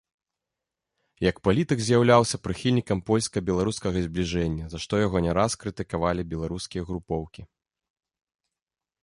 [1.29, 7.41] Як палітык з'яўляўся прыхільнікам польска-беларускага збліжэння, за што яго не раз крытыкавалі беларускія групоўкі.